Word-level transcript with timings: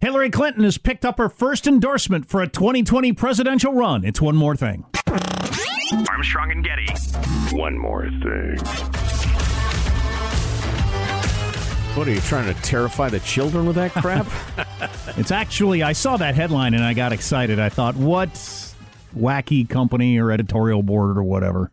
Hillary 0.00 0.30
Clinton 0.30 0.64
has 0.64 0.78
picked 0.78 1.04
up 1.04 1.18
her 1.18 1.28
first 1.28 1.66
endorsement 1.66 2.26
for 2.26 2.40
a 2.40 2.48
2020 2.48 3.12
presidential 3.12 3.74
run. 3.74 4.04
It's 4.04 4.20
one 4.20 4.36
more 4.36 4.56
thing. 4.56 4.86
Armstrong 6.08 6.50
and 6.50 6.64
Getty. 6.64 6.86
One 7.54 7.78
more 7.78 8.08
thing. 8.08 8.58
What 11.94 12.08
are 12.08 12.12
you 12.12 12.20
trying 12.22 12.52
to 12.52 12.60
terrify 12.62 13.08
the 13.08 13.20
children 13.20 13.66
with 13.66 13.76
that 13.76 13.92
crap? 13.92 14.26
It's 15.16 15.30
actually, 15.30 15.82
I 15.82 15.92
saw 15.92 16.16
that 16.16 16.34
headline 16.34 16.74
and 16.74 16.82
I 16.82 16.92
got 16.92 17.12
excited. 17.12 17.60
I 17.60 17.68
thought, 17.68 17.94
what 17.94 18.30
wacky 19.16 19.68
company 19.68 20.18
or 20.18 20.32
editorial 20.32 20.82
board 20.82 21.16
or 21.16 21.22
whatever? 21.22 21.70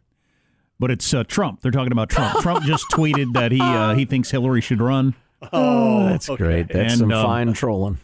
But 0.82 0.89
it's 0.89 1.13
uh, 1.13 1.23
Trump. 1.25 1.61
They're 1.61 1.71
talking 1.71 1.91
about 1.91 2.09
Trump. 2.09 2.39
Trump 2.41 2.66
just 2.66 2.89
tweeted 2.89 3.34
that 3.34 3.52
he 3.52 3.61
uh, 3.61 3.93
he 3.93 4.04
thinks 4.04 4.31
Hillary 4.31 4.61
should 4.61 4.81
run. 4.81 5.13
oh, 5.54 6.05
that's 6.09 6.27
great. 6.27 6.70
That's 6.70 6.94
And, 6.94 6.99
some 6.99 7.12
um, 7.12 7.23
fine 7.23 7.54
trolling. 7.54 7.99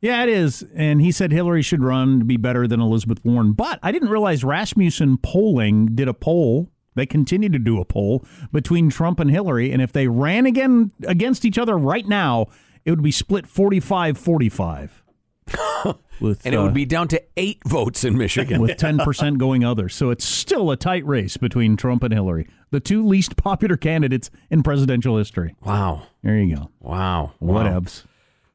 Yeah, 0.00 0.22
it 0.22 0.30
is. 0.30 0.64
And 0.74 1.02
he 1.02 1.12
said 1.12 1.30
Hillary 1.30 1.60
should 1.60 1.84
run 1.84 2.20
to 2.20 2.24
be 2.24 2.38
better 2.38 2.66
than 2.66 2.80
Elizabeth 2.80 3.22
Warren. 3.22 3.52
But 3.52 3.78
I 3.82 3.92
didn't 3.92 4.08
realize 4.08 4.42
Rasmussen 4.44 5.18
Polling 5.18 5.94
did 5.94 6.08
a 6.08 6.14
poll. 6.14 6.70
They 6.94 7.04
continue 7.04 7.50
to 7.50 7.58
do 7.58 7.78
a 7.78 7.84
poll 7.84 8.24
between 8.50 8.88
Trump 8.88 9.20
and 9.20 9.30
Hillary. 9.30 9.70
And 9.70 9.82
if 9.82 9.92
they 9.92 10.08
ran 10.08 10.46
again 10.46 10.90
against 11.06 11.44
each 11.44 11.58
other 11.58 11.76
right 11.76 12.08
now, 12.08 12.46
it 12.86 12.90
would 12.90 13.02
be 13.02 13.12
split 13.12 13.46
45 13.46 14.16
45. 14.16 15.04
with, 16.22 16.44
And 16.46 16.54
it 16.54 16.58
uh, 16.58 16.62
would 16.62 16.74
be 16.74 16.84
down 16.84 17.08
to 17.08 17.22
eight 17.36 17.60
votes 17.66 18.04
in 18.04 18.16
Michigan. 18.16 18.60
with 18.60 18.78
10% 18.78 19.38
going 19.38 19.64
other. 19.64 19.88
So 19.88 20.10
it's 20.10 20.24
still 20.24 20.70
a 20.70 20.76
tight 20.76 21.06
race 21.06 21.36
between 21.36 21.76
Trump 21.76 22.02
and 22.02 22.12
Hillary, 22.14 22.48
the 22.70 22.80
two 22.80 23.06
least 23.06 23.36
popular 23.36 23.76
candidates 23.76 24.30
in 24.50 24.62
presidential 24.62 25.18
history. 25.18 25.54
wow. 25.62 26.02
There 26.22 26.38
you 26.38 26.54
go. 26.54 26.70
Wow. 26.80 27.32
wow. 27.40 27.64
Whatevs. 27.64 28.04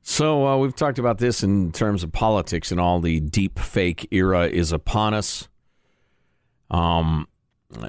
So 0.01 0.47
uh, 0.47 0.57
we've 0.57 0.75
talked 0.75 0.99
about 0.99 1.17
this 1.17 1.43
in 1.43 1.73
terms 1.73 2.01
of 2.01 2.13
politics 2.13 2.71
and 2.71 2.79
all 2.79 3.01
the 3.01 3.19
deep 3.19 3.59
fake 3.59 4.07
era 4.11 4.47
is 4.47 4.71
upon 4.71 5.13
us. 5.13 5.49
Um, 6.71 7.27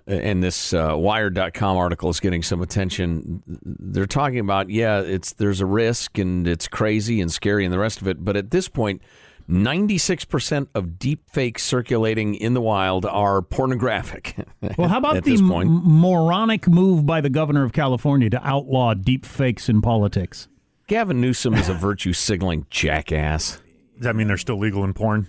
and 0.06 0.42
this 0.42 0.75
uh, 0.75 0.97
Wired.com 0.97 1.77
article 1.77 2.10
is 2.10 2.19
getting 2.19 2.42
some 2.42 2.60
attention. 2.60 3.42
They're 3.47 4.06
talking 4.06 4.41
about 4.41 4.70
yeah, 4.70 5.00
it's 5.00 5.34
there's 5.34 5.60
a 5.60 5.66
risk 5.66 6.19
and 6.19 6.48
it's 6.48 6.66
crazy 6.66 7.20
and 7.20 7.31
scary 7.31 7.64
and 7.64 7.72
the 7.72 7.78
rest 7.78 8.00
of 8.00 8.08
it. 8.08 8.25
But 8.25 8.36
at 8.36 8.50
this 8.50 8.69
point, 8.69 9.00
96% 9.48 10.68
of 10.74 10.98
deep 10.98 11.28
fakes 11.30 11.62
circulating 11.62 12.34
in 12.34 12.52
the 12.54 12.60
wild 12.60 13.06
are 13.06 13.41
pornographic. 13.42 14.36
Well, 14.77 14.88
how 14.88 14.98
about 14.98 15.24
the 15.24 15.38
point? 15.38 15.68
m- 15.68 15.82
moronic 15.84 16.68
move 16.68 17.06
by 17.06 17.20
the 17.20 17.30
governor 17.30 17.64
of 17.64 17.72
California 17.72 18.28
to 18.30 18.46
outlaw 18.46 18.92
deep 18.94 19.24
fakes 19.24 19.69
in 19.69 19.80
politics? 19.80 20.48
Gavin 20.88 21.20
Newsom 21.20 21.54
is 21.54 21.69
a 21.69 21.74
virtue 21.74 22.12
signaling 22.12 22.66
jackass. 22.70 23.60
Does 23.96 24.04
that 24.04 24.16
mean 24.16 24.26
they're 24.26 24.36
still 24.36 24.58
legal 24.58 24.84
in 24.84 24.94
porn? 24.94 25.26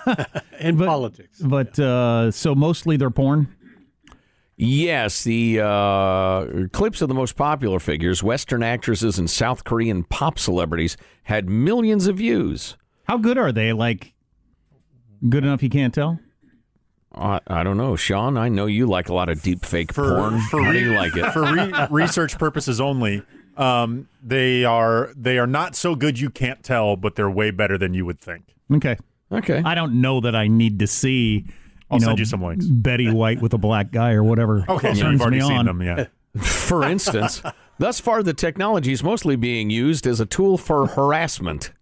in 0.60 0.78
politics. 0.78 1.38
But 1.40 1.78
uh, 1.78 2.30
so 2.30 2.54
mostly 2.54 2.96
they're 2.96 3.10
porn. 3.10 3.54
Yes, 4.56 5.24
the 5.24 5.60
uh, 5.62 6.46
clips 6.72 7.02
of 7.02 7.08
the 7.08 7.14
most 7.14 7.36
popular 7.36 7.78
figures, 7.78 8.22
Western 8.22 8.62
actresses 8.62 9.18
and 9.18 9.28
South 9.28 9.64
Korean 9.64 10.04
pop 10.04 10.38
celebrities, 10.38 10.96
had 11.24 11.48
millions 11.48 12.06
of 12.06 12.16
views. 12.16 12.76
How 13.12 13.18
good 13.18 13.36
are 13.36 13.52
they? 13.52 13.74
Like 13.74 14.14
good 15.28 15.44
enough 15.44 15.62
you 15.62 15.68
can't 15.68 15.92
tell. 15.92 16.18
I, 17.14 17.40
I 17.46 17.62
don't 17.62 17.76
know, 17.76 17.94
Sean. 17.94 18.38
I 18.38 18.48
know 18.48 18.64
you 18.64 18.86
like 18.86 19.10
a 19.10 19.12
lot 19.12 19.28
of 19.28 19.42
deep 19.42 19.66
fake 19.66 19.92
For- 19.92 20.16
porn. 20.16 20.40
for 20.48 20.62
How 20.62 20.72
do 20.72 20.78
you 20.78 20.94
like 20.94 21.14
it? 21.14 21.30
For 21.32 21.42
re- 21.42 21.72
research 21.90 22.38
purposes 22.38 22.80
only, 22.80 23.22
um, 23.58 24.08
they 24.22 24.64
are 24.64 25.10
they 25.14 25.36
are 25.36 25.46
not 25.46 25.76
so 25.76 25.94
good 25.94 26.18
you 26.18 26.30
can't 26.30 26.62
tell, 26.62 26.96
but 26.96 27.14
they're 27.14 27.28
way 27.28 27.50
better 27.50 27.76
than 27.76 27.92
you 27.92 28.06
would 28.06 28.18
think. 28.18 28.54
Okay. 28.72 28.96
Okay. 29.30 29.60
I 29.62 29.74
don't 29.74 30.00
know 30.00 30.22
that 30.22 30.34
I 30.34 30.48
need 30.48 30.78
to 30.78 30.86
see. 30.86 31.44
I'll 31.90 31.98
you 31.98 32.06
know, 32.06 32.06
send 32.12 32.18
you 32.18 32.24
some 32.24 32.40
links. 32.42 32.64
Betty 32.64 33.10
White 33.10 33.42
with 33.42 33.52
a 33.52 33.58
black 33.58 33.90
guy 33.90 34.12
or 34.12 34.24
whatever. 34.24 34.64
Okay, 34.70 34.94
so 34.94 35.10
you've 35.10 35.20
already 35.20 35.36
me 35.36 35.42
seen 35.42 35.58
on. 35.58 35.66
them, 35.66 35.82
yeah. 35.82 36.06
For 36.40 36.82
instance, 36.86 37.42
thus 37.78 38.00
far 38.00 38.22
the 38.22 38.32
technology 38.32 38.90
is 38.90 39.04
mostly 39.04 39.36
being 39.36 39.68
used 39.68 40.06
as 40.06 40.18
a 40.18 40.24
tool 40.24 40.56
for 40.56 40.86
harassment. 40.86 41.72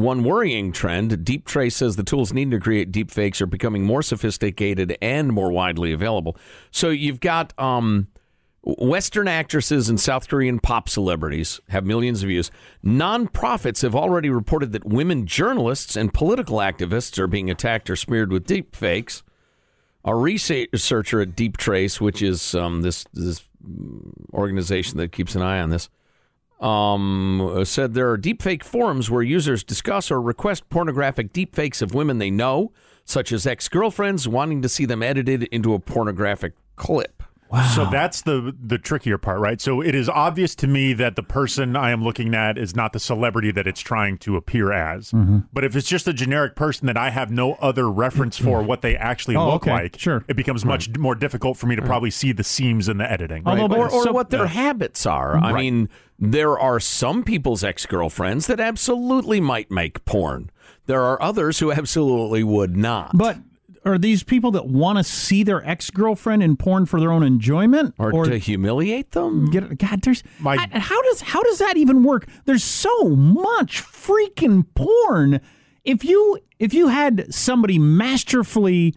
One 0.00 0.24
worrying 0.24 0.72
trend, 0.72 1.26
Deeptrace 1.26 1.74
says 1.74 1.96
the 1.96 2.02
tools 2.02 2.32
needed 2.32 2.52
to 2.52 2.60
create 2.60 2.90
deep 2.90 3.10
fakes 3.10 3.42
are 3.42 3.46
becoming 3.46 3.84
more 3.84 4.02
sophisticated 4.02 4.96
and 5.02 5.30
more 5.30 5.52
widely 5.52 5.92
available. 5.92 6.38
So 6.70 6.88
you've 6.88 7.20
got 7.20 7.52
um, 7.58 8.08
Western 8.62 9.28
actresses 9.28 9.90
and 9.90 10.00
South 10.00 10.26
Korean 10.26 10.58
pop 10.58 10.88
celebrities 10.88 11.60
have 11.68 11.84
millions 11.84 12.22
of 12.22 12.28
views. 12.28 12.50
Nonprofits 12.82 13.82
have 13.82 13.94
already 13.94 14.30
reported 14.30 14.72
that 14.72 14.86
women 14.86 15.26
journalists 15.26 15.96
and 15.96 16.14
political 16.14 16.56
activists 16.56 17.18
are 17.18 17.26
being 17.26 17.50
attacked 17.50 17.90
or 17.90 17.96
smeared 17.96 18.32
with 18.32 18.46
deep 18.46 18.74
fakes. 18.74 19.22
A 20.06 20.14
researcher 20.14 21.20
at 21.20 21.36
Deeptrace, 21.36 22.00
which 22.00 22.22
is 22.22 22.54
um, 22.54 22.80
this 22.80 23.04
this 23.12 23.42
organization 24.32 24.96
that 24.96 25.12
keeps 25.12 25.34
an 25.34 25.42
eye 25.42 25.60
on 25.60 25.68
this, 25.68 25.90
um, 26.60 27.62
said 27.64 27.94
there 27.94 28.10
are 28.10 28.18
deepfake 28.18 28.62
forums 28.62 29.10
where 29.10 29.22
users 29.22 29.64
discuss 29.64 30.10
or 30.10 30.20
request 30.20 30.68
pornographic 30.68 31.32
deepfakes 31.32 31.80
of 31.82 31.94
women 31.94 32.18
they 32.18 32.30
know, 32.30 32.72
such 33.04 33.32
as 33.32 33.46
ex 33.46 33.68
girlfriends, 33.68 34.28
wanting 34.28 34.62
to 34.62 34.68
see 34.68 34.84
them 34.84 35.02
edited 35.02 35.44
into 35.44 35.74
a 35.74 35.78
pornographic 35.78 36.52
clip. 36.76 37.19
So 37.74 37.84
that's 37.90 38.22
the 38.22 38.54
the 38.62 38.78
trickier 38.78 39.18
part, 39.18 39.40
right? 39.40 39.60
So 39.60 39.80
it 39.80 39.94
is 39.94 40.08
obvious 40.08 40.54
to 40.56 40.66
me 40.66 40.92
that 40.94 41.16
the 41.16 41.22
person 41.22 41.74
I 41.76 41.90
am 41.90 42.02
looking 42.04 42.34
at 42.34 42.56
is 42.56 42.76
not 42.76 42.92
the 42.92 43.00
celebrity 43.00 43.50
that 43.52 43.66
it's 43.66 43.80
trying 43.80 44.18
to 44.18 44.36
appear 44.36 44.72
as. 44.72 45.10
Mm-hmm. 45.10 45.38
But 45.52 45.64
if 45.64 45.74
it's 45.74 45.88
just 45.88 46.06
a 46.06 46.12
generic 46.12 46.54
person 46.54 46.86
that 46.86 46.96
I 46.96 47.10
have 47.10 47.30
no 47.30 47.54
other 47.54 47.90
reference 47.90 48.38
for 48.38 48.62
what 48.62 48.82
they 48.82 48.96
actually 48.96 49.36
Oh, 49.36 49.46
look 49.52 49.62
okay. 49.64 49.72
like, 49.72 49.98
Sure. 49.98 50.24
it 50.28 50.36
becomes 50.36 50.64
much 50.64 50.96
more 50.96 51.14
difficult 51.14 51.56
for 51.56 51.66
me 51.66 51.74
to 51.76 51.82
probably 51.82 52.10
see 52.10 52.32
the 52.32 52.44
seams 52.44 52.88
in 52.88 52.98
the 52.98 53.10
editing. 53.10 53.42
Although? 53.46 53.74
Or, 53.76 53.90
or 53.90 54.04
So- 54.04 54.12
what 54.12 54.30
their 54.30 54.46
habits 54.46 55.04
are. 55.06 55.36
I 55.36 55.52
mean, 55.52 55.88
there 56.18 56.58
are 56.58 56.78
some 56.78 57.24
people's 57.24 57.64
ex 57.64 57.84
girlfriends 57.86 58.46
that 58.46 58.60
absolutely 58.60 59.40
might 59.40 59.70
make 59.70 60.04
porn. 60.04 60.50
There 60.86 61.02
are 61.02 61.20
others 61.22 61.58
who 61.60 61.72
absolutely 61.72 62.42
would 62.44 62.76
not. 62.76 63.10
But 63.16 63.38
are 63.84 63.96
these 63.98 64.22
people 64.22 64.50
that 64.52 64.66
want 64.66 64.98
to 64.98 65.04
see 65.04 65.42
their 65.42 65.66
ex 65.66 65.90
girlfriend 65.90 66.42
in 66.42 66.56
porn 66.56 66.86
for 66.86 67.00
their 67.00 67.10
own 67.10 67.22
enjoyment, 67.22 67.94
or, 67.98 68.24
to 68.26 68.36
humiliate 68.38 69.12
them. 69.12 69.50
get 69.50 69.78
God? 69.78 70.02
There's 70.02 70.22
My- 70.38 70.56
I- 70.72 70.78
how 70.78 71.00
does 71.02 71.20
how 71.22 71.42
does 71.42 71.58
that 71.58 71.76
even 71.76 72.02
work? 72.04 72.26
There's 72.44 72.64
so 72.64 73.10
much 73.10 73.82
freaking 73.82 74.66
porn. 74.74 75.40
If 75.84 76.04
you 76.04 76.38
if 76.58 76.74
you 76.74 76.88
had 76.88 77.32
somebody 77.32 77.78
masterfully 77.78 78.94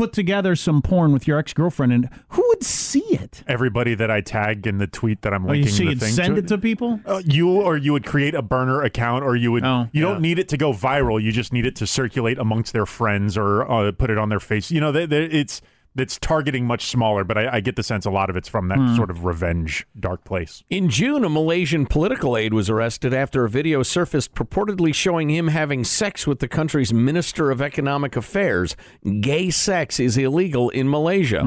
put 0.00 0.14
together 0.14 0.56
some 0.56 0.80
porn 0.80 1.12
with 1.12 1.28
your 1.28 1.38
ex 1.38 1.52
girlfriend, 1.52 1.92
and 1.92 2.08
who 2.30 2.42
would 2.48 2.64
see 2.64 3.04
it? 3.10 3.44
Everybody 3.46 3.94
that 3.94 4.10
I 4.10 4.22
tag 4.22 4.66
in 4.66 4.78
the 4.78 4.86
tweet 4.86 5.20
that 5.20 5.34
I'm 5.34 5.44
Oh, 5.44 5.52
you 5.52 5.64
linking 5.64 5.88
the 5.90 5.94
thing 5.96 6.14
send 6.14 6.36
to, 6.36 6.40
it 6.42 6.48
to 6.48 6.56
people. 6.56 6.98
Uh, 7.04 7.20
you 7.22 7.60
or 7.60 7.76
you 7.76 7.92
would 7.92 8.06
create 8.06 8.34
a 8.34 8.40
burner 8.40 8.80
account 8.80 9.24
or 9.24 9.36
you 9.36 9.52
would 9.52 9.62
Oh, 9.62 9.88
you 9.92 10.02
yeah. 10.02 10.08
don't 10.08 10.22
need 10.22 10.38
it 10.38 10.48
to 10.48 10.56
go 10.56 10.72
viral 10.72 11.22
you 11.22 11.32
just 11.32 11.52
need 11.52 11.66
it 11.66 11.76
to 11.76 11.86
circulate 11.86 12.38
amongst 12.38 12.72
their 12.72 12.86
friends 12.86 13.36
or 13.36 13.70
uh, 13.70 13.92
put 13.92 14.08
it 14.08 14.16
on 14.16 14.30
their 14.30 14.40
face 14.40 14.70
you 14.70 14.80
know 14.80 14.90
they, 14.90 15.04
they, 15.04 15.24
it's 15.24 15.60
it's 15.96 16.18
targeting 16.18 16.64
much 16.66 16.86
smaller 16.86 17.24
but 17.24 17.36
I, 17.36 17.56
I 17.56 17.60
get 17.60 17.76
the 17.76 17.82
sense 17.82 18.06
a 18.06 18.10
lot 18.10 18.30
of 18.30 18.36
it's 18.36 18.48
from 18.48 18.68
that 18.68 18.78
Hmm. 18.78 18.96
sort 18.96 19.10
of 19.10 19.24
revenge 19.24 19.86
dark 19.98 20.24
place 20.24 20.62
In 20.70 20.88
June, 20.88 21.24
a 21.24 21.28
Malaysian 21.28 21.84
political 21.86 22.36
aide 22.36 22.54
was 22.54 22.70
arrested 22.70 23.12
after 23.12 23.44
a 23.44 23.48
video 23.50 23.82
surfaced 23.82 24.34
purportedly 24.34 24.94
showing 24.94 25.28
him 25.30 25.48
having 25.48 25.84
sex 25.84 26.26
with 26.26 26.38
the 26.38 26.48
country's 26.48 26.92
Minister 26.94 27.50
of 27.50 27.60
Economic 27.60 28.16
Affairs. 28.16 28.76
Gay 29.20 29.50
sex 29.50 29.98
is 30.00 30.16
illegal 30.16 30.70
in 30.70 30.88
Malaysia. 30.88 31.40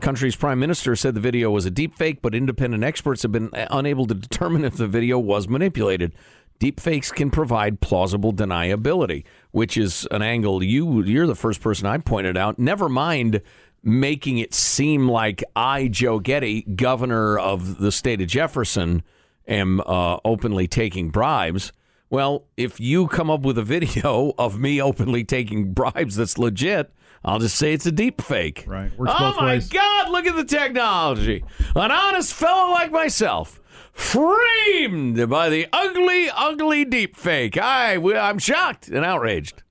Country's 0.00 0.36
prime 0.36 0.58
minister 0.60 0.94
said 0.96 1.14
the 1.14 1.20
video 1.20 1.50
was 1.50 1.66
a 1.66 1.70
deepfake, 1.70 2.18
but 2.22 2.34
independent 2.34 2.84
experts 2.84 3.22
have 3.22 3.32
been 3.32 3.50
unable 3.70 4.06
to 4.06 4.14
determine 4.14 4.64
if 4.64 4.76
the 4.76 4.86
video 4.86 5.18
was 5.18 5.48
manipulated. 5.48 6.14
Deepfakes 6.60 7.10
can 7.12 7.30
provide 7.30 7.80
plausible 7.80 8.32
deniability, 8.34 9.24
which 9.50 9.76
is 9.78 10.06
an 10.10 10.20
angle 10.22 10.62
you 10.62 11.02
you're 11.02 11.26
the 11.26 11.34
first 11.34 11.60
person 11.62 11.86
I 11.86 11.96
pointed 11.98 12.36
out. 12.36 12.58
Never 12.58 12.88
mind 12.88 13.40
making 13.82 14.38
it 14.38 14.54
seem 14.54 15.08
like 15.08 15.42
I, 15.56 15.88
Joe 15.88 16.18
Getty, 16.18 16.62
governor 16.62 17.38
of 17.38 17.78
the 17.78 17.92
state 17.92 18.20
of 18.20 18.28
Jefferson, 18.28 19.02
am 19.46 19.80
uh, 19.80 20.18
openly 20.24 20.68
taking 20.68 21.10
bribes. 21.10 21.72
Well, 22.08 22.46
if 22.56 22.80
you 22.80 23.06
come 23.06 23.30
up 23.30 23.42
with 23.42 23.56
a 23.56 23.62
video 23.62 24.32
of 24.38 24.58
me 24.58 24.80
openly 24.80 25.24
taking 25.24 25.72
bribes 25.72 26.16
that's 26.16 26.38
legit, 26.38 26.92
I'll 27.24 27.38
just 27.38 27.56
say 27.56 27.72
it's 27.72 27.86
a 27.86 27.92
deep 27.92 28.20
fake. 28.20 28.64
Right. 28.66 28.96
Works 28.98 29.12
oh 29.14 29.34
my 29.38 29.52
ways. 29.52 29.68
God, 29.68 30.10
look 30.10 30.26
at 30.26 30.36
the 30.36 30.44
technology. 30.44 31.44
An 31.76 31.90
honest 31.90 32.32
fellow 32.32 32.72
like 32.72 32.90
myself. 32.90 33.60
Framed 33.92 35.28
by 35.28 35.50
the 35.50 35.66
ugly, 35.72 36.30
ugly 36.30 36.84
deep 36.84 37.16
fake. 37.16 37.58
I, 37.58 37.96
I'm 37.96 38.38
shocked 38.38 38.88
and 38.88 39.04
outraged. 39.04 39.62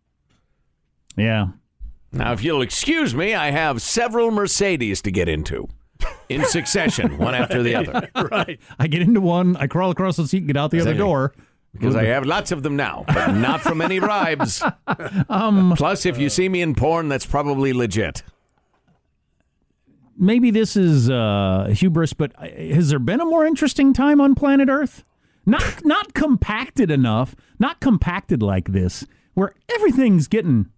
Yeah. 1.16 1.48
Now, 2.12 2.34
if 2.34 2.44
you'll 2.44 2.62
excuse 2.62 3.14
me, 3.14 3.36
I 3.36 3.52
have 3.52 3.82
several 3.82 4.32
Mercedes 4.32 5.02
to 5.04 5.12
get 5.12 5.30
into. 5.30 5.68
in 6.30 6.46
succession, 6.46 7.18
one 7.18 7.36
after 7.36 7.62
the 7.62 7.76
other. 7.76 8.10
right. 8.32 8.60
I 8.80 8.88
get 8.88 9.02
into 9.02 9.20
one, 9.22 9.56
I 9.58 9.68
crawl 9.68 9.92
across 9.92 10.16
the 10.18 10.28
seat, 10.28 10.40
and 10.40 10.48
get 10.48 10.58
out 10.58 10.72
the 10.72 10.80
other 10.80 10.94
door. 10.94 11.34
Because 11.74 11.96
I 11.96 12.06
have 12.06 12.26
lots 12.26 12.52
of 12.52 12.64
them 12.64 12.76
now, 12.76 13.04
but 13.08 13.34
not 13.34 13.62
from 13.62 13.80
any 13.82 14.00
bribes. 14.00 14.64
Plus, 15.30 16.06
if 16.06 16.18
you 16.18 16.30
see 16.30 16.50
me 16.50 16.62
in 16.62 16.74
porn, 16.74 17.10
that's 17.10 17.26
probably 17.28 17.74
legit. 17.74 18.24
maybe 20.18 20.52
this 20.52 20.76
is 20.76 21.10
uh, 21.10 21.72
hubris, 21.76 22.14
but 22.14 22.32
uh, 22.38 22.48
has 22.74 22.90
there 22.90 23.00
been 23.00 23.22
a 23.22 23.26
more 23.26 23.46
interesting 23.46 23.94
time 23.94 24.20
on 24.20 24.36
planet 24.36 24.68
Earth? 24.70 25.04
Not 25.46 25.86
not 25.86 26.14
compacted 26.14 26.90
enough, 26.92 27.36
not 27.60 27.80
compacted 27.80 28.42
like 28.42 28.70
this, 28.72 29.06
where 29.34 29.54
everything's 29.70 30.28
getting 30.28 30.70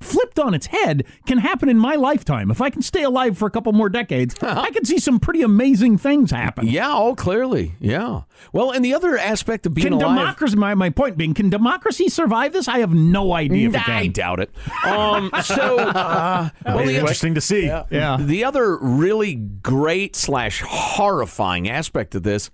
flipped 0.00 0.38
on 0.38 0.54
its 0.54 0.66
head 0.66 1.04
can 1.26 1.38
happen 1.38 1.68
in 1.68 1.78
my 1.78 1.94
lifetime. 1.94 2.50
If 2.50 2.60
I 2.60 2.70
can 2.70 2.82
stay 2.82 3.02
alive 3.02 3.38
for 3.38 3.46
a 3.46 3.50
couple 3.50 3.72
more 3.72 3.88
decades, 3.88 4.34
I 4.42 4.70
can 4.70 4.84
see 4.84 4.98
some 4.98 5.20
pretty 5.20 5.42
amazing 5.42 5.98
things 5.98 6.30
happen. 6.30 6.66
Yeah, 6.66 6.92
oh, 6.92 7.14
clearly. 7.14 7.74
Yeah. 7.80 8.22
Well, 8.52 8.70
and 8.70 8.84
the 8.84 8.94
other 8.94 9.18
aspect 9.18 9.66
of 9.66 9.74
being 9.74 9.88
Can 9.88 9.92
alive. 9.94 10.16
democracy? 10.16 10.56
My, 10.56 10.74
my 10.74 10.90
point 10.90 11.16
being, 11.16 11.34
can 11.34 11.50
democracy 11.50 12.08
survive 12.08 12.52
this? 12.52 12.68
I 12.68 12.78
have 12.78 12.94
no 12.94 13.32
idea. 13.32 13.68
If 13.68 13.74
it 13.74 13.88
I 13.88 14.06
doubt 14.06 14.40
it. 14.40 14.50
Um, 14.86 15.30
so, 15.42 15.78
uh, 15.78 16.50
well, 16.64 16.84
the, 16.84 16.94
interesting 16.94 17.34
to 17.34 17.40
see. 17.40 17.66
Yeah. 17.66 18.16
the 18.18 18.44
other 18.44 18.76
really 18.78 19.34
great 19.34 20.16
slash 20.16 20.62
horrifying 20.66 21.68
aspect 21.68 22.14
of 22.14 22.22
this 22.22 22.50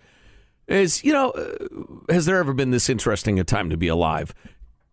is, 0.66 1.04
you 1.04 1.12
know, 1.12 1.30
uh, 1.30 2.12
has 2.12 2.26
there 2.26 2.38
ever 2.38 2.52
been 2.52 2.70
this 2.70 2.88
interesting 2.88 3.38
a 3.38 3.44
time 3.44 3.70
to 3.70 3.76
be 3.76 3.88
alive? 3.88 4.34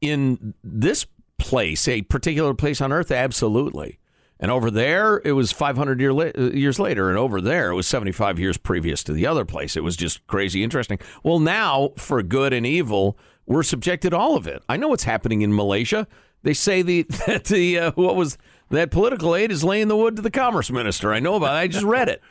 In 0.01 0.53
this 0.63 1.05
place, 1.43 1.87
a 1.89 2.01
particular 2.03 2.53
place 2.53 2.79
on 2.79 2.93
Earth, 2.93 3.11
absolutely. 3.11 3.99
And 4.39 4.49
over 4.49 4.71
there, 4.71 5.21
it 5.25 5.33
was 5.33 5.51
500 5.51 5.99
year 5.99 6.13
la- 6.13 6.31
uh, 6.37 6.51
years 6.53 6.79
later. 6.79 7.09
And 7.09 7.17
over 7.17 7.41
there, 7.41 7.69
it 7.69 7.75
was 7.75 7.85
75 7.85 8.39
years 8.39 8.57
previous 8.57 9.03
to 9.03 9.13
the 9.13 9.27
other 9.27 9.43
place. 9.45 9.75
It 9.75 9.83
was 9.83 9.95
just 9.97 10.25
crazy 10.27 10.63
interesting. 10.63 10.99
Well, 11.21 11.39
now, 11.39 11.91
for 11.97 12.23
good 12.23 12.53
and 12.53 12.65
evil, 12.65 13.17
we're 13.45 13.63
subjected 13.63 14.11
to 14.11 14.17
all 14.17 14.37
of 14.37 14.47
it. 14.47 14.63
I 14.69 14.77
know 14.77 14.87
what's 14.87 15.03
happening 15.03 15.41
in 15.41 15.53
Malaysia. 15.55 16.07
They 16.43 16.53
say 16.53 16.81
the 16.81 17.03
that 17.27 17.45
the 17.45 17.79
uh, 17.79 17.91
what 17.95 18.15
was 18.15 18.37
that 18.69 18.89
political 18.91 19.35
aide 19.35 19.51
is 19.51 19.63
laying 19.63 19.87
the 19.89 19.97
wood 19.97 20.15
to 20.15 20.21
the 20.21 20.31
commerce 20.31 20.71
minister. 20.71 21.13
I 21.13 21.19
know 21.19 21.35
about 21.35 21.55
it. 21.55 21.59
I 21.59 21.67
just 21.67 21.85
read 21.85 22.09
it. 22.09 22.21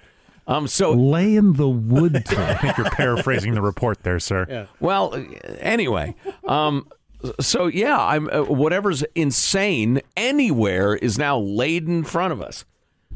Um, 0.46 0.66
so 0.66 0.92
Lay 0.92 1.36
in 1.36 1.52
the 1.52 1.68
wood. 1.68 2.24
to 2.26 2.36
I 2.38 2.54
think 2.54 2.76
you're 2.76 2.90
paraphrasing 2.90 3.54
the 3.54 3.62
report 3.62 4.02
there, 4.02 4.18
sir. 4.18 4.46
Yeah. 4.48 4.66
Well, 4.80 5.14
anyway, 5.60 6.14
um, 6.46 6.88
so 7.40 7.66
yeah, 7.66 7.98
I'm 7.98 8.28
uh, 8.30 8.42
whatever's 8.44 9.02
insane 9.14 10.00
anywhere 10.16 10.94
is 10.94 11.19
now 11.19 11.38
laid 11.38 11.88
in 11.88 12.04
front 12.04 12.32
of 12.32 12.40
us, 12.42 12.64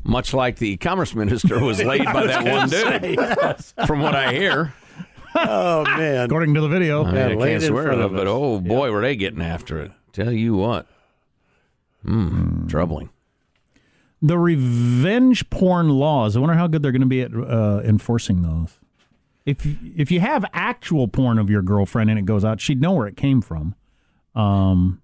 much 0.05 0.33
like 0.35 0.59
the 0.59 0.77
commerce 0.77 1.15
minister 1.15 1.59
was 1.63 1.83
laid 1.83 2.05
by 2.05 2.27
that 2.27 2.45
one 2.45 2.69
dude. 2.69 3.87
From 3.87 4.01
what 4.01 4.15
I 4.15 4.33
hear, 4.33 4.75
Oh 5.35 5.85
man. 5.85 6.25
According 6.27 6.55
to 6.55 6.61
the 6.61 6.69
video. 6.69 7.03
I, 7.05 7.07
mean, 7.07 7.15
Yeah, 7.17 7.27
I 7.27 7.35
laid 7.35 7.51
can't 7.53 7.63
in 7.65 7.69
swear 7.69 7.85
front 7.85 8.01
it, 8.01 8.05
of 8.05 8.13
but 8.13 8.27
us. 8.27 8.33
oh 8.33 8.61
boy, 8.61 8.91
were 8.91 9.03
they 9.03 9.17
getting 9.17 9.43
after 9.43 9.79
it! 9.81 9.93
Tell 10.13 10.33
you 10.33 10.55
what, 10.57 10.87
hmm, 12.05 12.67
troubling. 12.69 13.11
The 14.23 14.39
revenge 14.39 15.51
porn 15.51 15.91
laws. 15.91 16.37
I 16.37 16.41
wonder 16.41 16.55
how 16.55 16.67
good 16.69 16.83
they're 16.83 16.93
going 16.93 17.01
to 17.03 17.07
be 17.07 17.21
at 17.21 17.35
uh, 17.35 17.83
enforcing 17.85 18.43
those. 18.43 18.79
If 19.45 19.65
if 19.97 20.11
you 20.11 20.21
have 20.21 20.45
actual 20.55 21.07
porn 21.07 21.39
of 21.39 21.51
your 21.51 21.63
girlfriend 21.63 22.09
and 22.11 22.19
it 22.19 22.25
goes 22.25 22.45
out, 22.45 22.61
she'd 22.61 22.81
know 22.81 22.93
where 22.93 23.07
it 23.07 23.17
came 23.17 23.41
from. 23.43 23.75
Um, 24.37 25.01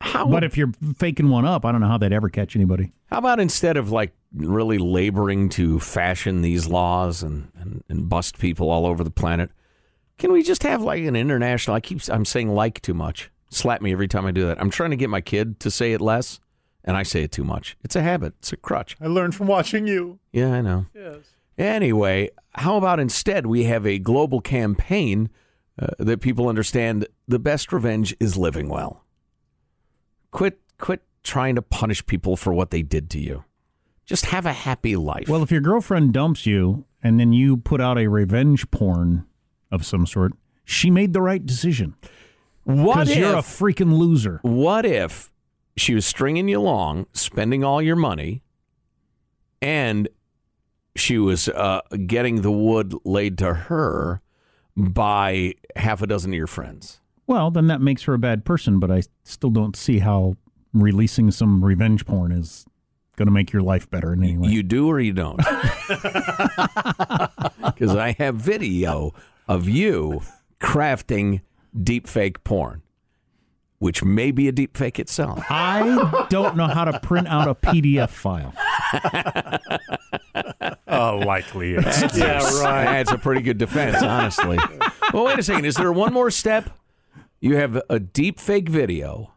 How 0.00 0.26
but 0.26 0.44
if 0.44 0.56
you're 0.56 0.72
faking 0.98 1.30
one 1.30 1.44
up, 1.46 1.64
I 1.64 1.72
don't 1.72 1.80
know 1.80 1.88
how 1.88 1.98
they'd 1.98 2.12
ever 2.12 2.28
catch 2.28 2.54
anybody. 2.54 2.92
How 3.06 3.18
about 3.18 3.40
instead 3.40 3.76
of 3.76 3.90
like 3.90 4.12
really 4.34 4.78
laboring 4.78 5.48
to 5.50 5.80
fashion 5.80 6.42
these 6.42 6.68
laws 6.68 7.22
and, 7.22 7.50
and, 7.58 7.82
and 7.88 8.08
bust 8.08 8.38
people 8.38 8.70
all 8.70 8.86
over 8.86 9.02
the 9.02 9.10
planet, 9.10 9.50
can 10.18 10.30
we 10.32 10.42
just 10.42 10.62
have 10.62 10.82
like 10.82 11.02
an 11.04 11.16
international? 11.16 11.76
I 11.76 11.80
keep 11.80 12.00
I'm 12.08 12.24
saying 12.24 12.50
like 12.50 12.82
too 12.82 12.94
much. 12.94 13.30
Slap 13.48 13.80
me 13.80 13.92
every 13.92 14.08
time 14.08 14.26
I 14.26 14.32
do 14.32 14.46
that. 14.46 14.60
I'm 14.60 14.70
trying 14.70 14.90
to 14.90 14.96
get 14.96 15.10
my 15.10 15.20
kid 15.20 15.60
to 15.60 15.70
say 15.70 15.92
it 15.92 16.00
less, 16.00 16.40
and 16.84 16.96
I 16.96 17.02
say 17.02 17.22
it 17.22 17.32
too 17.32 17.44
much. 17.44 17.76
It's 17.84 17.96
a 17.96 18.02
habit. 18.02 18.34
It's 18.40 18.52
a 18.52 18.56
crutch. 18.56 18.96
I 19.00 19.06
learned 19.06 19.34
from 19.34 19.46
watching 19.46 19.86
you. 19.86 20.18
Yeah, 20.32 20.52
I 20.52 20.60
know. 20.60 20.86
Yes. 20.94 21.18
Anyway, 21.56 22.30
how 22.54 22.76
about 22.76 22.98
instead 22.98 23.46
we 23.46 23.64
have 23.64 23.86
a 23.86 23.98
global 23.98 24.40
campaign 24.40 25.30
uh, 25.78 25.88
that 25.98 26.20
people 26.20 26.48
understand 26.48 27.06
the 27.26 27.38
best 27.38 27.72
revenge 27.72 28.14
is 28.20 28.36
living 28.36 28.68
well. 28.68 29.04
Quit 30.30 30.60
quit 30.78 31.02
trying 31.22 31.54
to 31.54 31.62
punish 31.62 32.04
people 32.06 32.36
for 32.36 32.52
what 32.52 32.70
they 32.70 32.82
did 32.82 33.10
to 33.10 33.18
you. 33.18 33.44
Just 34.04 34.26
have 34.26 34.44
a 34.44 34.52
happy 34.52 34.96
life. 34.96 35.28
Well, 35.28 35.42
if 35.42 35.50
your 35.50 35.62
girlfriend 35.62 36.12
dumps 36.12 36.44
you 36.44 36.84
and 37.02 37.18
then 37.18 37.32
you 37.32 37.56
put 37.56 37.80
out 37.80 37.98
a 37.98 38.08
revenge 38.08 38.70
porn 38.70 39.24
of 39.70 39.86
some 39.86 40.06
sort, 40.06 40.32
she 40.64 40.90
made 40.90 41.12
the 41.14 41.22
right 41.22 41.44
decision 41.44 41.94
what 42.64 43.08
if 43.08 43.16
you're 43.16 43.34
a 43.34 43.42
freaking 43.42 43.96
loser. 43.98 44.40
what 44.42 44.84
if 44.84 45.30
she 45.76 45.94
was 45.94 46.06
stringing 46.06 46.48
you 46.48 46.58
along, 46.58 47.06
spending 47.12 47.62
all 47.62 47.82
your 47.82 47.96
money, 47.96 48.42
and 49.60 50.08
she 50.96 51.18
was 51.18 51.48
uh, 51.48 51.80
getting 52.06 52.42
the 52.42 52.52
wood 52.52 52.94
laid 53.04 53.38
to 53.38 53.54
her 53.54 54.20
by 54.76 55.54
half 55.76 56.02
a 56.02 56.06
dozen 56.06 56.32
of 56.32 56.36
your 56.36 56.46
friends? 56.46 57.00
Well, 57.26 57.50
then 57.50 57.68
that 57.68 57.80
makes 57.80 58.02
her 58.04 58.14
a 58.14 58.18
bad 58.18 58.44
person, 58.44 58.78
but 58.78 58.90
I 58.90 59.02
still 59.22 59.50
don't 59.50 59.76
see 59.76 60.00
how 60.00 60.34
releasing 60.72 61.30
some 61.30 61.64
revenge 61.64 62.04
porn 62.04 62.32
is 62.32 62.66
going 63.16 63.26
to 63.26 63.32
make 63.32 63.52
your 63.52 63.62
life 63.62 63.88
better 63.90 64.12
in 64.12 64.22
any 64.22 64.36
way. 64.36 64.48
You 64.48 64.62
do 64.62 64.88
or 64.88 65.00
you 65.00 65.12
don't? 65.12 65.40
Because 67.64 67.96
I 67.96 68.14
have 68.18 68.36
video 68.36 69.14
of 69.48 69.68
you 69.68 70.20
crafting 70.60 71.40
deep 71.82 72.06
fake 72.06 72.44
porn, 72.44 72.82
which 73.78 74.04
may 74.04 74.30
be 74.30 74.48
a 74.48 74.52
deep 74.52 74.76
fake 74.76 74.98
itself. 75.00 75.42
I 75.50 76.26
don't 76.30 76.56
know 76.56 76.66
how 76.68 76.84
to 76.84 77.00
print 77.00 77.26
out 77.26 77.48
a 77.48 77.54
PDF 77.54 78.10
file. 78.10 78.52
Uh, 81.04 81.24
likely. 81.24 81.74
It's, 81.74 82.16
Yeah, 82.16 82.38
right. 82.62 82.84
That's 82.84 83.12
a 83.12 83.18
pretty 83.18 83.42
good 83.42 83.58
defense, 83.58 84.02
honestly. 84.02 84.58
well, 85.12 85.24
wait 85.26 85.38
a 85.38 85.42
second. 85.42 85.64
Is 85.64 85.76
there 85.76 85.92
one 85.92 86.12
more 86.12 86.30
step? 86.30 86.70
You 87.40 87.56
have 87.56 87.80
a 87.90 87.98
deep 87.98 88.40
fake 88.40 88.68
video 88.68 89.34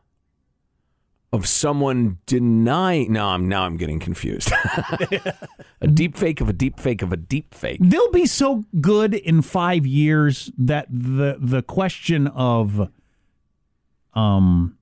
of 1.33 1.47
someone 1.47 2.19
denying. 2.25 3.11
No, 3.13 3.27
I'm 3.27 3.49
now 3.49 3.63
I'm 3.63 3.77
getting 3.77 3.99
confused. 3.99 4.51
a 5.81 5.87
deep 5.87 6.17
fake 6.17 6.39
of 6.39 6.47
a 6.49 6.53
deep 6.53 6.79
fake 6.79 7.01
of 7.01 7.11
a 7.11 7.17
deep 7.17 7.53
fake. 7.53 7.79
They'll 7.81 8.11
be 8.11 8.25
so 8.25 8.63
good 8.79 9.13
in 9.13 9.41
five 9.41 9.85
years 9.85 10.51
that 10.57 10.87
the 10.89 11.37
the 11.39 11.61
question 11.61 12.27
of 12.27 12.89
um 14.13 14.77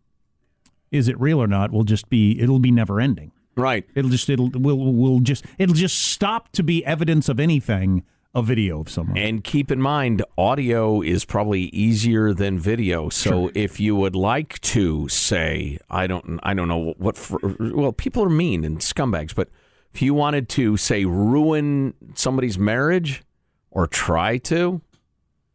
is 0.91 1.07
it 1.07 1.19
real 1.19 1.41
or 1.41 1.47
not 1.47 1.71
will 1.71 1.83
just 1.83 2.09
be 2.09 2.39
it'll 2.39 2.59
be 2.59 2.71
never 2.71 3.01
ending. 3.01 3.31
Right. 3.55 3.85
It'll 3.95 4.11
just 4.11 4.29
it'll 4.29 4.49
will 4.49 4.93
will 4.93 5.19
just 5.19 5.45
it'll 5.57 5.75
just 5.75 5.97
stop 5.97 6.51
to 6.53 6.63
be 6.63 6.85
evidence 6.85 7.29
of 7.29 7.39
anything 7.39 8.03
a 8.35 8.41
video 8.41 8.81
of 8.81 8.89
someone. 8.89 9.17
And 9.17 9.43
keep 9.43 9.71
in 9.71 9.81
mind, 9.81 10.21
audio 10.37 11.01
is 11.01 11.23
probably 11.23 11.63
easier 11.67 12.33
than 12.33 12.59
video. 12.59 13.07
So 13.07 13.49
if 13.55 13.79
you 13.79 13.95
would 13.95 14.15
like 14.15 14.59
to 14.61 15.07
say, 15.07 15.79
I 15.89 16.05
don't, 16.05 16.41
I 16.43 16.53
don't 16.53 16.67
know 16.67 16.93
what. 16.97 17.17
For, 17.17 17.39
well, 17.59 17.93
people 17.93 18.23
are 18.25 18.29
mean 18.29 18.65
and 18.65 18.79
scumbags, 18.79 19.33
but 19.33 19.47
if 19.93 20.01
you 20.01 20.13
wanted 20.13 20.49
to 20.49 20.75
say 20.75 21.05
ruin 21.05 21.93
somebody's 22.13 22.59
marriage 22.59 23.23
or 23.71 23.87
try 23.87 24.37
to, 24.39 24.81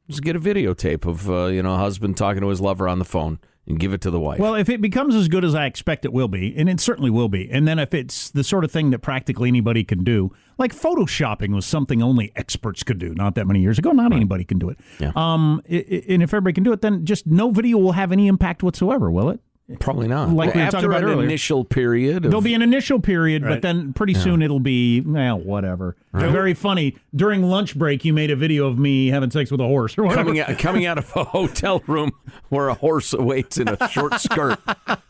just 0.08 0.22
get 0.22 0.34
a 0.34 0.40
videotape 0.40 1.04
of 1.06 1.30
uh, 1.30 1.46
you 1.46 1.62
know 1.62 1.74
a 1.74 1.78
husband 1.78 2.16
talking 2.16 2.40
to 2.40 2.48
his 2.48 2.62
lover 2.62 2.88
on 2.88 2.98
the 2.98 3.04
phone 3.04 3.38
and 3.70 3.80
give 3.80 3.92
it 3.92 4.00
to 4.02 4.10
the 4.10 4.20
wife. 4.20 4.38
Well, 4.38 4.54
if 4.54 4.68
it 4.68 4.80
becomes 4.80 5.14
as 5.14 5.28
good 5.28 5.44
as 5.44 5.54
I 5.54 5.66
expect 5.66 6.04
it 6.04 6.12
will 6.12 6.28
be, 6.28 6.54
and 6.56 6.68
it 6.68 6.80
certainly 6.80 7.10
will 7.10 7.28
be, 7.28 7.50
and 7.50 7.66
then 7.66 7.78
if 7.78 7.94
it's 7.94 8.30
the 8.30 8.44
sort 8.44 8.64
of 8.64 8.70
thing 8.70 8.90
that 8.90 8.98
practically 8.98 9.48
anybody 9.48 9.84
can 9.84 10.04
do, 10.04 10.32
like 10.58 10.74
photoshopping 10.74 11.54
was 11.54 11.64
something 11.64 12.02
only 12.02 12.32
experts 12.36 12.82
could 12.82 12.98
do 12.98 13.14
not 13.14 13.34
that 13.36 13.46
many 13.46 13.60
years 13.60 13.78
ago. 13.78 13.92
Not 13.92 14.12
anybody 14.12 14.44
can 14.44 14.58
do 14.58 14.68
it. 14.68 14.78
Yeah. 14.98 15.12
Um, 15.16 15.62
and 15.68 16.22
if 16.22 16.34
everybody 16.34 16.52
can 16.52 16.64
do 16.64 16.72
it, 16.72 16.82
then 16.82 17.06
just 17.06 17.26
no 17.26 17.50
video 17.50 17.78
will 17.78 17.92
have 17.92 18.12
any 18.12 18.26
impact 18.26 18.62
whatsoever, 18.62 19.10
will 19.10 19.30
it? 19.30 19.40
Probably 19.78 20.08
not. 20.08 20.30
like 20.30 20.54
we 20.54 20.60
were 20.60 20.66
After 20.66 20.76
talking 20.78 20.90
about 20.90 21.04
an 21.04 21.10
earlier. 21.10 21.24
initial 21.24 21.64
period, 21.64 22.24
of, 22.24 22.30
There'll 22.30 22.40
be 22.42 22.54
an 22.54 22.62
initial 22.62 22.98
period, 23.00 23.42
but 23.42 23.62
then 23.62 23.92
pretty 23.92 24.14
soon 24.14 24.42
it'll 24.42 24.60
be 24.60 25.00
well, 25.02 25.38
whatever. 25.38 25.96
Very 26.12 26.54
funny. 26.54 26.96
During 27.14 27.42
lunch 27.42 27.76
break, 27.78 28.04
you 28.04 28.12
made 28.12 28.30
a 28.30 28.36
video 28.36 28.66
of 28.66 28.78
me 28.78 29.08
having 29.08 29.30
sex 29.30 29.50
with 29.50 29.60
a 29.60 29.66
horse 29.66 29.96
or 29.96 30.02
whatever. 30.04 30.24
coming 30.24 30.40
out, 30.40 30.58
coming 30.58 30.86
out 30.86 30.98
of 30.98 31.10
a 31.16 31.24
hotel 31.24 31.82
room 31.86 32.10
where 32.48 32.68
a 32.68 32.74
horse 32.74 33.12
waits 33.12 33.58
in 33.58 33.68
a 33.68 33.88
short 33.88 34.14
skirt, 34.20 34.58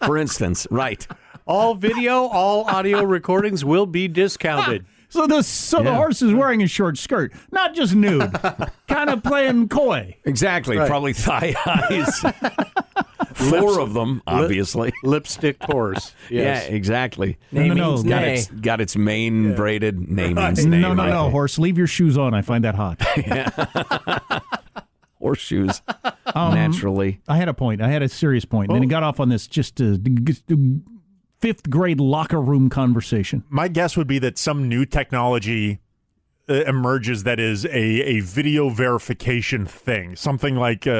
for 0.04 0.18
instance. 0.18 0.66
Right. 0.70 1.06
All 1.46 1.74
video, 1.74 2.26
all 2.26 2.64
audio 2.64 3.02
recordings 3.02 3.64
will 3.64 3.86
be 3.86 4.08
discounted. 4.08 4.84
So 5.12 5.26
the 5.26 5.42
so 5.42 5.82
the 5.82 5.92
horse 5.92 6.22
is 6.22 6.32
wearing 6.32 6.62
a 6.62 6.68
short 6.68 6.96
skirt, 6.96 7.32
not 7.50 7.74
just 7.74 7.96
nude, 7.96 8.32
kind 8.88 9.10
of 9.10 9.24
playing 9.24 9.68
coy. 9.68 10.16
Exactly. 10.24 10.76
Right. 10.78 10.86
Probably 10.88 11.12
thigh 11.14 11.52
highs. 11.58 12.24
Four 13.40 13.80
of 13.80 13.94
them, 13.94 14.22
obviously. 14.26 14.92
Lipstick 15.04 15.62
horse. 15.62 16.14
Yes. 16.30 16.68
Yeah, 16.68 16.74
exactly. 16.74 17.38
No, 17.50 17.62
no, 17.66 17.74
no, 17.74 17.90
means 17.92 18.02
Got 18.04 18.20
nay. 18.22 18.34
its, 18.34 18.46
got 18.48 18.80
its 18.80 18.96
mane 18.96 19.54
braided. 19.56 19.98
Name 20.08 20.36
means 20.36 20.64
no, 20.64 20.70
name. 20.70 20.80
no, 20.82 20.94
no, 20.94 21.02
right? 21.24 21.30
horse. 21.30 21.58
Leave 21.58 21.76
your 21.78 21.86
shoes 21.88 22.16
on. 22.16 22.34
I 22.34 22.42
find 22.42 22.64
that 22.64 22.74
hot. 22.76 23.00
Horseshoes. 25.18 25.82
Um, 26.34 26.54
Naturally. 26.54 27.20
I 27.28 27.36
had 27.36 27.48
a 27.48 27.54
point. 27.54 27.82
I 27.82 27.88
had 27.88 28.02
a 28.02 28.08
serious 28.08 28.44
point. 28.44 28.70
And 28.70 28.76
then 28.76 28.82
he 28.82 28.88
got 28.88 29.02
off 29.02 29.20
on 29.20 29.28
this 29.28 29.46
just 29.46 29.80
uh, 29.80 29.96
g- 29.96 30.34
g- 30.48 30.80
fifth 31.38 31.68
grade 31.68 32.00
locker 32.00 32.40
room 32.40 32.70
conversation. 32.70 33.44
My 33.50 33.68
guess 33.68 33.96
would 33.96 34.06
be 34.06 34.18
that 34.20 34.38
some 34.38 34.68
new 34.68 34.86
technology 34.86 35.74
uh, 35.74 35.76
emerges 36.50 37.22
that 37.24 37.38
is 37.40 37.64
a, 37.66 37.70
a 37.76 38.20
video 38.20 38.68
verification 38.70 39.66
thing. 39.66 40.16
Something 40.16 40.56
like 40.56 40.86
uh, 40.86 40.90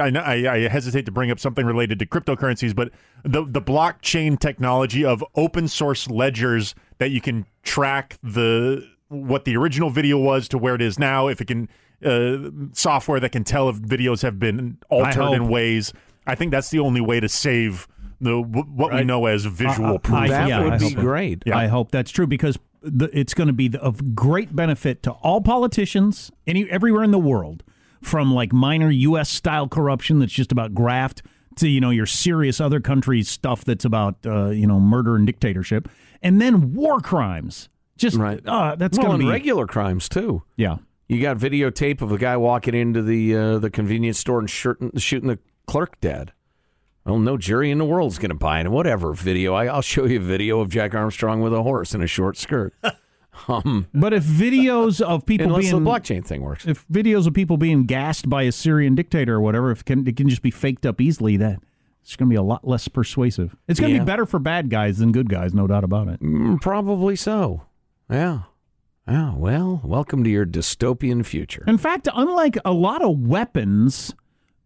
I, 0.00 0.10
I 0.14 0.54
I 0.54 0.68
hesitate 0.68 1.06
to 1.06 1.12
bring 1.12 1.30
up 1.30 1.38
something 1.40 1.66
related 1.66 1.98
to 1.98 2.06
cryptocurrencies, 2.06 2.74
but 2.74 2.90
the 3.24 3.44
the 3.44 3.60
blockchain 3.62 4.38
technology 4.38 5.04
of 5.04 5.24
open 5.34 5.68
source 5.68 6.08
ledgers 6.08 6.74
that 6.98 7.10
you 7.10 7.20
can 7.20 7.46
track 7.62 8.18
the 8.22 8.86
what 9.08 9.44
the 9.44 9.56
original 9.56 9.90
video 9.90 10.18
was 10.18 10.48
to 10.48 10.58
where 10.58 10.74
it 10.74 10.82
is 10.82 10.98
now. 10.98 11.28
If 11.28 11.40
it 11.40 11.46
can 11.48 11.68
uh, 12.04 12.50
software 12.72 13.20
that 13.20 13.30
can 13.32 13.44
tell 13.44 13.68
if 13.68 13.76
videos 13.76 14.22
have 14.22 14.38
been 14.38 14.78
altered 14.88 15.32
in 15.34 15.48
ways. 15.48 15.92
I 16.26 16.34
think 16.34 16.50
that's 16.52 16.70
the 16.70 16.78
only 16.78 17.00
way 17.00 17.18
to 17.20 17.28
save 17.28 17.88
the 18.20 18.38
wh- 18.40 18.76
what 18.78 18.92
we 18.94 19.02
know 19.04 19.26
as 19.26 19.44
visual 19.46 19.90
Uh, 19.90 19.94
uh, 19.94 19.98
proof. 19.98 20.18
I- 20.18 20.28
That 20.28 20.48
yeah, 20.48 20.62
would 20.62 20.72
I 20.74 20.78
be 20.78 20.94
great. 20.94 21.42
Yeah. 21.46 21.56
I 21.58 21.66
hope 21.66 21.90
that's 21.90 22.10
true 22.10 22.26
because 22.26 22.58
the, 22.82 23.10
it's 23.18 23.34
going 23.34 23.46
to 23.48 23.52
be 23.52 23.70
of 23.78 24.14
great 24.14 24.54
benefit 24.54 25.02
to 25.04 25.12
all 25.12 25.40
politicians 25.40 26.30
any 26.46 26.68
everywhere 26.70 27.02
in 27.02 27.10
the 27.10 27.18
world, 27.18 27.62
from 28.02 28.32
like 28.32 28.52
minor 28.52 28.90
U.S. 28.90 29.28
style 29.28 29.68
corruption 29.68 30.18
that's 30.18 30.32
just 30.32 30.52
about 30.52 30.74
graft 30.74 31.22
to 31.56 31.68
you 31.68 31.80
know 31.80 31.90
your 31.90 32.06
serious 32.06 32.60
other 32.60 32.80
countries 32.80 33.28
stuff 33.28 33.64
that's 33.64 33.84
about 33.84 34.16
uh, 34.24 34.48
you 34.48 34.66
know 34.66 34.80
murder 34.80 35.16
and 35.16 35.26
dictatorship, 35.26 35.88
and 36.22 36.40
then 36.40 36.74
war 36.74 37.00
crimes. 37.00 37.68
Just 37.96 38.16
Right. 38.16 38.40
uh, 38.46 38.76
that's 38.76 38.96
well, 38.96 39.08
going 39.08 39.20
to 39.20 39.26
be 39.26 39.30
regular 39.30 39.66
crimes, 39.66 40.08
too. 40.08 40.42
yeah. 40.56 40.76
You 41.06 41.20
got 41.20 41.36
videotape 41.38 42.00
of 42.02 42.12
a 42.12 42.18
guy 42.18 42.36
walking 42.36 42.72
into 42.72 43.02
the 43.02 43.36
uh, 43.36 43.58
the 43.58 43.68
convenience 43.68 44.18
store 44.18 44.38
and 44.38 44.48
shooting, 44.48 44.92
shooting 44.96 45.28
the 45.28 45.38
clerk 45.66 46.00
dead. 46.00 46.32
Well, 47.10 47.18
no 47.18 47.36
jury 47.36 47.72
in 47.72 47.78
the 47.78 47.84
world's 47.84 48.18
going 48.18 48.28
to 48.30 48.36
buy 48.36 48.60
it. 48.60 48.70
Whatever 48.70 49.12
video, 49.12 49.52
I, 49.52 49.66
I'll 49.66 49.82
show 49.82 50.04
you 50.04 50.20
a 50.20 50.22
video 50.22 50.60
of 50.60 50.68
Jack 50.68 50.94
Armstrong 50.94 51.40
with 51.40 51.52
a 51.52 51.62
horse 51.64 51.92
in 51.92 52.02
a 52.02 52.06
short 52.06 52.36
skirt. 52.36 52.72
um, 53.48 53.88
But 53.92 54.12
if 54.12 54.22
videos 54.22 55.00
of 55.00 55.26
people 55.26 55.48
unless 55.48 55.70
being 55.70 55.82
the 55.82 55.90
blockchain 55.90 56.24
thing 56.24 56.42
works. 56.42 56.66
if 56.68 56.86
videos 56.86 57.26
of 57.26 57.34
people 57.34 57.56
being 57.56 57.82
gassed 57.82 58.28
by 58.28 58.44
a 58.44 58.52
Syrian 58.52 58.94
dictator 58.94 59.34
or 59.36 59.40
whatever, 59.40 59.72
if 59.72 59.80
it 59.80 59.86
can, 59.86 60.06
it 60.06 60.16
can 60.16 60.28
just 60.28 60.40
be 60.42 60.52
faked 60.52 60.86
up 60.86 61.00
easily, 61.00 61.36
that 61.38 61.58
it's 62.02 62.14
going 62.14 62.28
to 62.28 62.32
be 62.32 62.36
a 62.36 62.42
lot 62.42 62.64
less 62.64 62.86
persuasive. 62.86 63.56
It's 63.66 63.80
going 63.80 63.90
to 63.90 63.96
Yeah. 63.96 64.04
be 64.04 64.06
better 64.06 64.24
for 64.24 64.38
bad 64.38 64.70
guys 64.70 64.98
than 64.98 65.10
good 65.10 65.28
guys, 65.28 65.52
no 65.52 65.66
doubt 65.66 65.82
about 65.82 66.06
it. 66.06 66.22
Mm, 66.22 66.60
probably 66.60 67.16
so. 67.16 67.62
Yeah. 68.08 68.42
Yeah. 69.08 69.34
Well, 69.34 69.80
welcome 69.82 70.22
to 70.22 70.30
your 70.30 70.46
dystopian 70.46 71.26
future. 71.26 71.64
In 71.66 71.76
fact, 71.78 72.08
unlike 72.14 72.56
a 72.64 72.72
lot 72.72 73.02
of 73.02 73.18
weapons, 73.18 74.14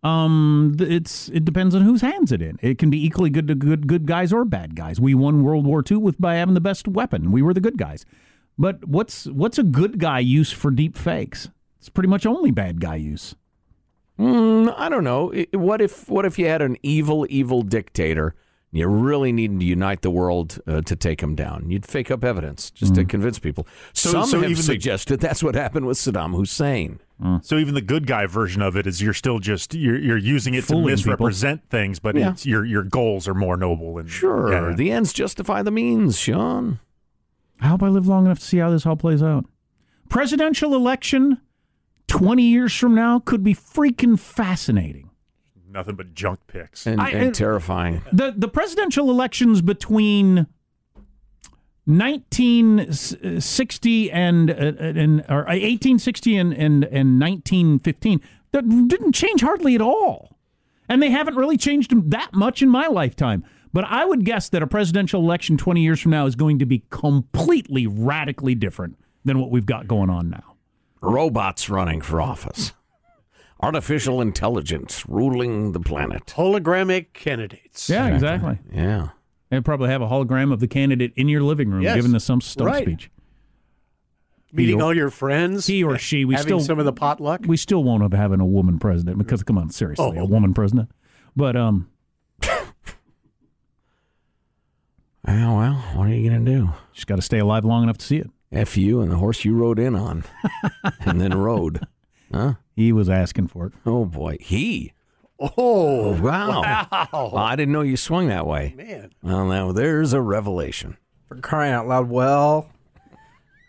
um, 0.04 0.76
it's 0.78 1.28
it 1.30 1.44
depends 1.44 1.74
on 1.74 1.82
whose 1.82 2.00
hands 2.02 2.30
it 2.30 2.42
in. 2.42 2.58
It 2.62 2.78
can 2.78 2.90
be 2.90 3.04
equally 3.04 3.30
good 3.30 3.48
to 3.48 3.54
good 3.54 3.86
good 3.86 4.06
guys 4.06 4.32
or 4.32 4.44
bad 4.44 4.76
guys. 4.76 5.00
We 5.00 5.14
won 5.14 5.42
World 5.42 5.64
War 5.66 5.82
II 5.88 5.96
with 5.98 6.20
by 6.20 6.34
having 6.36 6.54
the 6.54 6.60
best 6.60 6.86
weapon. 6.86 7.32
We 7.32 7.42
were 7.42 7.54
the 7.54 7.60
good 7.60 7.78
guys. 7.78 8.04
But 8.58 8.86
what's 8.86 9.26
what's 9.26 9.58
a 9.58 9.62
good 9.64 9.98
guy 9.98 10.18
use 10.20 10.52
for 10.52 10.70
deep 10.70 10.96
fakes? 10.96 11.48
It's 11.80 11.88
pretty 11.88 12.08
much 12.08 12.24
only 12.26 12.50
bad 12.50 12.80
guy 12.80 12.96
use. 12.96 13.34
Mm, 14.18 14.72
I 14.76 14.88
don't 14.88 15.04
know. 15.04 15.32
What 15.52 15.80
if 15.80 16.08
what 16.08 16.24
if 16.24 16.38
you 16.38 16.46
had 16.46 16.62
an 16.62 16.76
evil, 16.82 17.26
evil 17.28 17.62
dictator? 17.62 18.34
and 18.70 18.78
You 18.78 18.86
really 18.88 19.32
needed 19.32 19.58
to 19.60 19.66
unite 19.66 20.02
the 20.02 20.10
world 20.10 20.60
uh, 20.66 20.82
to 20.82 20.94
take 20.96 21.20
him 21.20 21.34
down. 21.34 21.68
You'd 21.70 21.84
fake 21.86 22.10
up 22.12 22.24
evidence 22.24 22.70
just 22.70 22.94
to 22.94 23.04
convince 23.04 23.38
people. 23.40 23.66
So- 23.92 24.10
Some 24.10 24.24
so 24.26 24.36
have 24.40 24.50
even 24.50 24.56
the- 24.56 24.62
suggested 24.62 25.18
that's 25.20 25.42
what 25.42 25.54
happened 25.56 25.86
with 25.86 25.96
Saddam 25.98 26.34
Hussein. 26.36 27.00
Mm. 27.22 27.44
So 27.44 27.58
even 27.58 27.74
the 27.74 27.80
good 27.80 28.06
guy 28.06 28.26
version 28.26 28.60
of 28.60 28.76
it 28.76 28.86
is 28.86 29.00
you're 29.00 29.14
still 29.14 29.38
just 29.38 29.72
you're 29.74 29.96
you're 29.98 30.16
using 30.16 30.54
it 30.54 30.64
Fooling 30.64 30.84
to 30.96 30.96
people. 30.96 31.10
misrepresent 31.12 31.68
things, 31.70 31.98
but 32.00 32.16
Yeah. 32.16 32.30
it's, 32.30 32.44
your 32.44 32.64
your 32.64 32.82
goals 32.82 33.28
are 33.28 33.34
more 33.34 33.56
noble 33.56 33.98
and 33.98 34.10
Sure, 34.10 34.52
yeah. 34.52 34.74
the 34.74 34.90
ends 34.90 35.12
justify 35.12 35.62
the 35.62 35.70
means, 35.70 36.18
Sean. 36.18 36.80
I 37.60 37.68
hope 37.68 37.82
I 37.84 37.88
live 37.88 38.06
long 38.08 38.26
enough 38.26 38.40
to 38.40 38.44
see 38.44 38.58
how 38.58 38.70
this 38.70 38.84
all 38.84 38.96
plays 38.96 39.22
out. 39.22 39.46
Presidential 40.08 40.74
election 40.74 41.40
20 42.08 42.42
years 42.42 42.74
from 42.74 42.94
now 42.94 43.20
could 43.20 43.42
be 43.44 43.54
freaking 43.54 44.18
fascinating. 44.18 45.10
nothing 45.70 45.94
but 45.96 46.14
junk 46.14 46.38
picks. 46.46 46.86
And, 46.86 47.00
I- 47.00 47.10
and 47.10 47.22
and- 47.26 47.34
terrifying. 47.34 48.02
The 48.12 48.32
the 48.36 48.48
presidential 48.48 49.08
elections 49.10 49.62
between 49.62 50.46
1960 51.86 54.10
and 54.10 54.50
uh, 54.50 54.54
and 54.54 55.20
or 55.28 55.44
1860 55.44 56.36
and 56.36 56.52
and 56.52 56.84
and 56.84 57.20
1915 57.20 58.20
that 58.52 58.68
didn't 58.88 59.12
change 59.12 59.42
hardly 59.42 59.74
at 59.74 59.80
all. 59.80 60.36
And 60.88 61.02
they 61.02 61.10
haven't 61.10 61.34
really 61.36 61.56
changed 61.56 61.92
that 62.10 62.32
much 62.34 62.62
in 62.62 62.68
my 62.68 62.86
lifetime. 62.86 63.44
But 63.72 63.84
I 63.84 64.04
would 64.04 64.24
guess 64.24 64.48
that 64.50 64.62
a 64.62 64.68
presidential 64.68 65.20
election 65.20 65.56
20 65.56 65.82
years 65.82 66.00
from 66.00 66.12
now 66.12 66.26
is 66.26 66.36
going 66.36 66.60
to 66.60 66.66
be 66.66 66.84
completely 66.90 67.88
radically 67.88 68.54
different 68.54 68.96
than 69.24 69.40
what 69.40 69.50
we've 69.50 69.66
got 69.66 69.88
going 69.88 70.10
on 70.10 70.30
now. 70.30 70.54
Robots 71.00 71.68
running 71.68 72.00
for 72.00 72.22
office. 72.22 72.72
Artificial 73.60 74.20
intelligence 74.20 75.04
ruling 75.08 75.72
the 75.72 75.80
planet. 75.80 76.26
Hologramic 76.26 77.12
candidates. 77.14 77.90
Yeah, 77.90 78.06
exactly. 78.08 78.60
Yeah. 78.72 79.08
And 79.54 79.64
probably 79.64 79.88
have 79.90 80.02
a 80.02 80.06
hologram 80.08 80.52
of 80.52 80.60
the 80.60 80.66
candidate 80.68 81.12
in 81.16 81.28
your 81.28 81.42
living 81.42 81.70
room 81.70 81.82
Yes. 81.82 81.94
giving 81.96 82.12
the 82.12 82.20
some 82.20 82.40
stump 82.40 82.68
Right. 82.70 82.82
speech. 82.84 83.10
Meeting 84.52 84.80
or- 84.80 84.84
all 84.84 84.94
your 84.94 85.10
friends. 85.10 85.66
he 85.66 85.82
or 85.82 85.98
she, 85.98 86.24
we 86.24 86.34
having 86.34 86.46
still- 86.46 86.60
some 86.60 86.78
of 86.78 86.84
the 86.84 86.92
potluck. 86.92 87.40
We 87.46 87.56
still 87.56 87.82
won't 87.84 88.02
have 88.02 88.12
having 88.12 88.40
a 88.40 88.46
woman 88.46 88.78
president 88.78 89.18
because 89.18 89.42
come 89.42 89.58
on, 89.58 89.70
seriously, 89.70 90.16
a 90.16 90.22
Oh. 90.22 90.26
woman 90.26 90.54
president. 90.54 90.90
But 91.36 91.56
um, 91.56 91.88
Oh, 95.26 95.56
well, 95.56 95.74
what 95.94 96.06
are 96.08 96.14
you 96.14 96.28
going 96.28 96.44
to 96.44 96.50
do? 96.52 96.70
just 96.92 97.06
got 97.06 97.16
to 97.16 97.22
stay 97.22 97.38
alive 97.38 97.64
long 97.64 97.82
enough 97.82 97.98
to 97.98 98.04
see 98.04 98.18
it. 98.18 98.30
F 98.52 98.76
you 98.76 99.00
and 99.00 99.10
the 99.10 99.16
horse 99.16 99.44
you 99.44 99.56
rode 99.56 99.78
in 99.78 99.94
on 99.96 100.24
and 101.00 101.20
then 101.20 101.36
rode. 101.36 101.80
Huh? 102.32 102.54
He 102.74 102.92
was 102.92 103.08
asking 103.08 103.46
for 103.46 103.66
it. 103.66 103.72
Oh, 103.86 104.04
boy. 104.06 104.38
He. 104.40 104.92
Oh, 105.40 105.52
oh, 105.56 106.22
Wow. 106.22 106.62
wow. 106.62 107.08
Well, 107.12 107.36
I 107.38 107.56
didn't 107.56 107.72
know 107.72 107.80
you 107.82 107.96
swung 107.96 108.28
that 108.28 108.46
way. 108.46 108.74
Man. 108.76 109.10
Well, 109.22 109.46
now 109.46 109.72
there's 109.72 110.12
a 110.12 110.20
revelation. 110.20 110.96
For 111.28 111.36
crying 111.36 111.72
out 111.72 111.88
loud. 111.88 112.08
Well, 112.08 112.70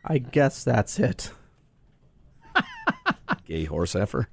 I 0.04 0.20
guess 0.20 0.64
that's 0.64 1.00
it. 1.00 1.32
Gay 3.46 3.66
horse 3.66 3.96
effer. 3.96 4.30